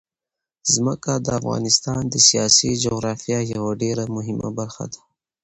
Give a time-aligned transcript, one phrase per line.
[0.73, 4.99] ځمکه د افغانستان د سیاسي جغرافیه یوه ډېره مهمه برخه ده.